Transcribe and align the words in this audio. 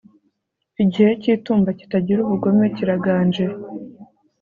igihe 0.83 1.11
cy'itumba 1.21 1.69
kitagira 1.79 2.19
ubugome 2.23 2.65
kiraganje 2.75 3.45